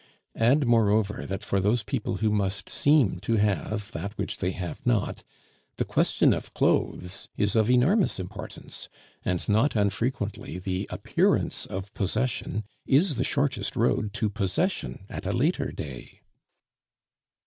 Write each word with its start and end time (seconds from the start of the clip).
Add, 0.35 0.65
moreover, 0.65 1.27
that 1.27 1.43
for 1.43 1.59
those 1.59 1.83
people 1.83 2.15
who 2.15 2.31
must 2.31 2.67
seem 2.69 3.19
to 3.19 3.35
have 3.35 3.91
that 3.91 4.17
which 4.17 4.37
they 4.37 4.49
have 4.49 4.83
not, 4.83 5.23
the 5.75 5.85
question 5.85 6.33
of 6.33 6.55
clothes 6.55 7.27
is 7.37 7.55
of 7.55 7.69
enormous 7.69 8.19
importance, 8.19 8.89
and 9.23 9.47
not 9.47 9.75
unfrequently 9.75 10.57
the 10.57 10.87
appearance 10.89 11.67
of 11.67 11.93
possession 11.93 12.63
is 12.87 13.13
the 13.17 13.23
shortest 13.23 13.75
road 13.75 14.11
to 14.13 14.27
possession 14.27 15.05
at 15.07 15.27
a 15.27 15.33
later 15.33 15.71
day. 15.71 16.21